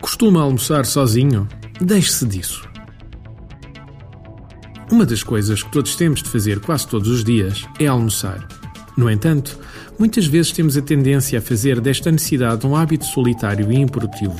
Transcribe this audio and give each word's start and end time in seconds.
Costuma 0.00 0.42
almoçar 0.42 0.84
sozinho? 0.84 1.48
Deixe-se 1.80 2.26
disso. 2.26 2.68
Uma 4.90 5.06
das 5.06 5.22
coisas 5.22 5.62
que 5.62 5.70
todos 5.70 5.94
temos 5.94 6.22
de 6.22 6.28
fazer 6.28 6.60
quase 6.60 6.86
todos 6.86 7.08
os 7.08 7.22
dias 7.22 7.64
é 7.78 7.86
almoçar. 7.86 8.46
No 8.96 9.08
entanto, 9.08 9.58
muitas 9.98 10.26
vezes 10.26 10.52
temos 10.52 10.76
a 10.76 10.82
tendência 10.82 11.38
a 11.38 11.42
fazer 11.42 11.80
desta 11.80 12.10
necessidade 12.10 12.66
um 12.66 12.74
hábito 12.74 13.06
solitário 13.06 13.70
e 13.70 13.76
improdutivo. 13.76 14.36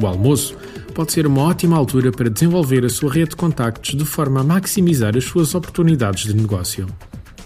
O 0.00 0.06
almoço 0.06 0.56
pode 0.94 1.12
ser 1.12 1.26
uma 1.26 1.42
ótima 1.42 1.76
altura 1.76 2.10
para 2.10 2.28
desenvolver 2.28 2.84
a 2.84 2.88
sua 2.88 3.12
rede 3.12 3.30
de 3.30 3.36
contactos 3.36 3.94
de 3.94 4.04
forma 4.04 4.40
a 4.40 4.44
maximizar 4.44 5.16
as 5.16 5.24
suas 5.24 5.54
oportunidades 5.54 6.24
de 6.24 6.34
negócio. 6.34 6.86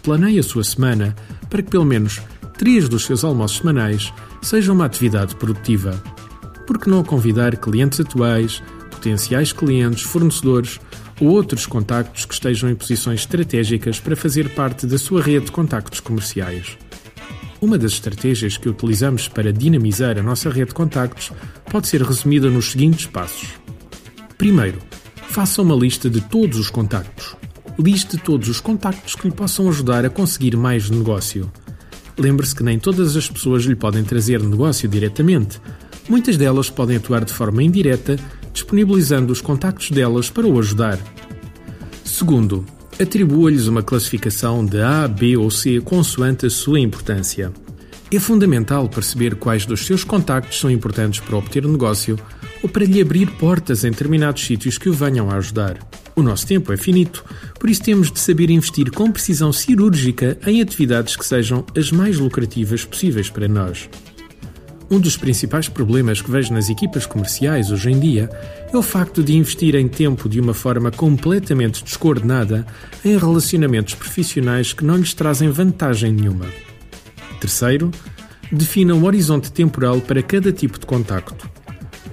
Planeie 0.02 0.38
a 0.38 0.42
sua 0.42 0.64
semana 0.64 1.14
para 1.48 1.62
que 1.62 1.70
pelo 1.70 1.84
menos 1.84 2.20
três 2.62 2.88
dos 2.88 3.04
seus 3.06 3.24
almoços 3.24 3.56
semanais 3.58 4.12
sejam 4.40 4.76
uma 4.76 4.84
atividade 4.84 5.34
produtiva. 5.34 6.00
Por 6.64 6.78
que 6.78 6.88
não 6.88 7.02
convidar 7.02 7.56
clientes 7.56 7.98
atuais, 7.98 8.62
potenciais 8.88 9.52
clientes, 9.52 10.04
fornecedores 10.04 10.78
ou 11.20 11.30
outros 11.30 11.66
contactos 11.66 12.24
que 12.24 12.34
estejam 12.34 12.70
em 12.70 12.76
posições 12.76 13.22
estratégicas 13.22 13.98
para 13.98 14.14
fazer 14.14 14.48
parte 14.50 14.86
da 14.86 14.96
sua 14.96 15.20
rede 15.20 15.46
de 15.46 15.50
contactos 15.50 15.98
comerciais? 15.98 16.78
Uma 17.60 17.76
das 17.76 17.94
estratégias 17.94 18.56
que 18.56 18.68
utilizamos 18.68 19.26
para 19.26 19.52
dinamizar 19.52 20.16
a 20.16 20.22
nossa 20.22 20.48
rede 20.48 20.68
de 20.68 20.74
contactos 20.74 21.32
pode 21.68 21.88
ser 21.88 22.00
resumida 22.00 22.48
nos 22.48 22.70
seguintes 22.70 23.06
passos. 23.06 23.48
Primeiro, 24.38 24.78
faça 25.16 25.60
uma 25.62 25.74
lista 25.74 26.08
de 26.08 26.20
todos 26.20 26.60
os 26.60 26.70
contactos. 26.70 27.34
Liste 27.76 28.16
todos 28.18 28.48
os 28.48 28.60
contactos 28.60 29.16
que 29.16 29.26
lhe 29.26 29.34
possam 29.34 29.68
ajudar 29.68 30.04
a 30.04 30.10
conseguir 30.10 30.56
mais 30.56 30.88
negócio. 30.88 31.50
Lembre-se 32.18 32.54
que 32.54 32.62
nem 32.62 32.78
todas 32.78 33.16
as 33.16 33.28
pessoas 33.28 33.64
lhe 33.64 33.74
podem 33.74 34.04
trazer 34.04 34.42
negócio 34.42 34.88
diretamente. 34.88 35.60
Muitas 36.08 36.36
delas 36.36 36.68
podem 36.68 36.96
atuar 36.96 37.24
de 37.24 37.32
forma 37.32 37.62
indireta, 37.62 38.18
disponibilizando 38.52 39.32
os 39.32 39.40
contactos 39.40 39.90
delas 39.90 40.28
para 40.28 40.46
o 40.46 40.58
ajudar. 40.58 40.98
Segundo, 42.04 42.64
atribua-lhes 43.00 43.66
uma 43.66 43.82
classificação 43.82 44.64
de 44.64 44.80
A, 44.80 45.08
B 45.08 45.36
ou 45.36 45.50
C 45.50 45.80
consoante 45.80 46.46
a 46.46 46.50
sua 46.50 46.80
importância. 46.80 47.52
É 48.14 48.18
fundamental 48.18 48.86
perceber 48.90 49.36
quais 49.36 49.64
dos 49.64 49.86
seus 49.86 50.04
contactos 50.04 50.60
são 50.60 50.70
importantes 50.70 51.18
para 51.18 51.34
obter 51.34 51.66
negócio 51.66 52.18
ou 52.62 52.68
para 52.68 52.84
lhe 52.84 53.00
abrir 53.00 53.26
portas 53.38 53.84
em 53.84 53.90
determinados 53.90 54.44
sítios 54.44 54.76
que 54.76 54.90
o 54.90 54.92
venham 54.92 55.30
a 55.30 55.36
ajudar. 55.36 55.78
O 56.14 56.22
nosso 56.22 56.46
tempo 56.46 56.74
é 56.74 56.76
finito, 56.76 57.24
por 57.58 57.70
isso 57.70 57.82
temos 57.82 58.12
de 58.12 58.20
saber 58.20 58.50
investir 58.50 58.90
com 58.90 59.10
precisão 59.10 59.50
cirúrgica 59.50 60.36
em 60.46 60.60
atividades 60.60 61.16
que 61.16 61.24
sejam 61.24 61.64
as 61.74 61.90
mais 61.90 62.18
lucrativas 62.18 62.84
possíveis 62.84 63.30
para 63.30 63.48
nós. 63.48 63.88
Um 64.90 65.00
dos 65.00 65.16
principais 65.16 65.70
problemas 65.70 66.20
que 66.20 66.30
vejo 66.30 66.52
nas 66.52 66.68
equipas 66.68 67.06
comerciais 67.06 67.70
hoje 67.70 67.90
em 67.90 67.98
dia 67.98 68.28
é 68.70 68.76
o 68.76 68.82
facto 68.82 69.22
de 69.22 69.34
investirem 69.34 69.88
tempo 69.88 70.28
de 70.28 70.38
uma 70.38 70.52
forma 70.52 70.90
completamente 70.90 71.82
descoordenada 71.82 72.66
em 73.02 73.16
relacionamentos 73.16 73.94
profissionais 73.94 74.74
que 74.74 74.84
não 74.84 74.98
lhes 74.98 75.14
trazem 75.14 75.48
vantagem 75.48 76.12
nenhuma. 76.12 76.44
Terceiro, 77.42 77.90
defina 78.50 78.94
um 78.94 79.04
horizonte 79.04 79.52
temporal 79.52 80.00
para 80.00 80.22
cada 80.22 80.52
tipo 80.52 80.78
de 80.78 80.86
contacto. 80.86 81.50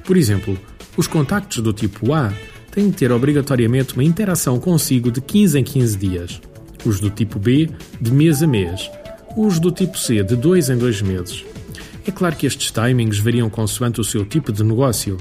Por 0.04 0.18
exemplo, 0.18 0.58
os 0.98 1.08
contactos 1.08 1.62
do 1.62 1.72
tipo 1.72 2.14
A 2.14 2.34
têm 2.72 2.90
de 2.90 2.98
ter 2.98 3.12
obrigatoriamente 3.12 3.94
uma 3.94 4.04
interação 4.04 4.60
consigo 4.60 5.12
de 5.12 5.22
15 5.22 5.60
em 5.60 5.64
15 5.64 5.98
dias, 5.98 6.42
os 6.84 7.00
do 7.00 7.10
tipo 7.10 7.38
B, 7.38 7.70
de 8.02 8.12
mês 8.12 8.42
a 8.42 8.48
mês, 8.48 8.90
os 9.38 9.60
do 9.60 9.72
tipo 9.72 9.98
C, 9.98 10.24
de 10.24 10.36
2 10.36 10.72
em 10.72 10.78
2 10.78 11.02
meses 11.02 11.46
é 12.10 12.12
claro 12.12 12.36
que 12.36 12.46
estes 12.46 12.72
timings 12.72 13.20
variam 13.20 13.50
consoante 13.50 14.02
o 14.02 14.04
seu 14.04 14.26
tipo 14.26 14.52
de 14.52 14.64
negócio. 14.64 15.18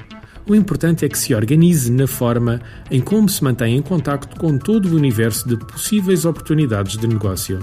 O 0.48 0.54
importante 0.54 1.04
é 1.04 1.08
que 1.08 1.18
se 1.18 1.34
organize 1.34 1.92
na 1.92 2.06
forma 2.06 2.60
em 2.90 3.00
como 3.00 3.28
se 3.28 3.44
mantém 3.44 3.76
em 3.76 3.82
contacto 3.82 4.38
com 4.40 4.56
todo 4.56 4.86
o 4.88 4.96
universo 4.96 5.46
de 5.46 5.58
possíveis 5.58 6.24
oportunidades 6.24 6.96
de 6.96 7.06
negócio. 7.06 7.58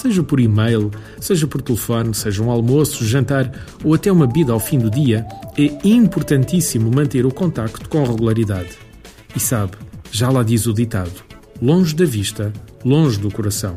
Seja 0.00 0.22
por 0.22 0.40
e-mail, 0.40 0.90
seja 1.20 1.46
por 1.46 1.60
telefone, 1.60 2.14
seja 2.14 2.42
um 2.42 2.50
almoço, 2.50 3.04
jantar 3.04 3.52
ou 3.84 3.92
até 3.92 4.10
uma 4.10 4.26
bebida 4.26 4.50
ao 4.50 4.58
fim 4.58 4.78
do 4.78 4.90
dia, 4.90 5.26
é 5.58 5.86
importantíssimo 5.86 6.90
manter 6.90 7.26
o 7.26 7.30
contacto 7.30 7.86
com 7.86 8.02
regularidade. 8.02 8.70
E 9.36 9.38
sabe, 9.38 9.72
já 10.10 10.30
lá 10.30 10.42
diz 10.42 10.66
o 10.66 10.72
ditado: 10.72 11.22
longe 11.60 11.94
da 11.94 12.06
vista, 12.06 12.50
longe 12.82 13.18
do 13.18 13.30
coração. 13.30 13.76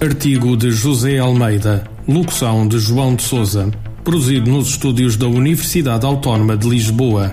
Artigo 0.00 0.56
de 0.56 0.70
José 0.70 1.18
Almeida, 1.18 1.82
locução 2.06 2.68
de 2.68 2.78
João 2.78 3.16
de 3.16 3.24
Souza, 3.24 3.68
produzido 4.04 4.48
nos 4.48 4.68
estúdios 4.68 5.16
da 5.16 5.26
Universidade 5.26 6.06
Autónoma 6.06 6.56
de 6.56 6.68
Lisboa. 6.68 7.32